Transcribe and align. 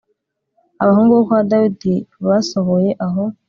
Abahungu 0.81 1.11
bo 1.17 1.23
kwa 1.27 1.39
Dawidi 1.49 1.93
basohoye 2.27 2.91
aho 3.05 3.23